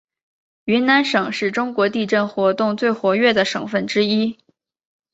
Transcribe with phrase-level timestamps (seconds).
[0.63, 4.39] 云南省是中国地震活动最活跃的省份之一。